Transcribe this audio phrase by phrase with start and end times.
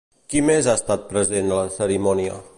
[0.33, 2.45] Qui més ha estat present a la cerimònia?